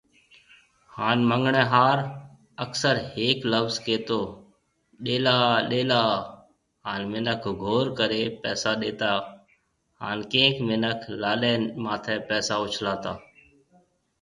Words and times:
هان 0.97 1.17
منڱڻهار 1.29 1.97
اڪثر 2.63 2.95
هيڪ 3.15 3.37
لفظ 3.53 3.75
ڪيتو 3.87 4.19
ڏيلا 5.05 5.35
ڏيلا 5.71 6.01
هان 6.87 7.01
منک 7.11 7.43
گھور 7.63 7.85
ڪري 7.99 8.23
پئسا 8.43 8.71
ڏيتا 8.81 9.11
هان 10.03 10.17
ڪئينڪ 10.31 10.55
منک 10.69 10.99
لاڏي 11.21 11.53
ماٿي 11.83 12.15
پئسا 12.29 12.55
اُڇلاتا 12.63 13.11